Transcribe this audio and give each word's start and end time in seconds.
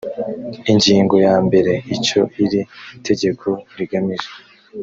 ingingo 0.71 1.15
ya 1.25 1.35
mbere: 1.45 1.73
icyo 1.95 2.21
iri 2.43 2.61
tegeko 3.07 3.47
rigamije 3.77 4.29